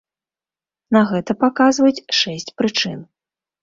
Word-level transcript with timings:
На 0.97 1.03
гэта 1.13 1.37
паказваюць 1.45 2.05
шэсць 2.25 2.53
прычын. 2.61 3.03